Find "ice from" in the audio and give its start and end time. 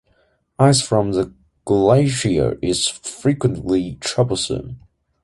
0.59-1.11